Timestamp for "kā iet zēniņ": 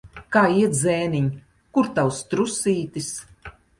0.35-1.27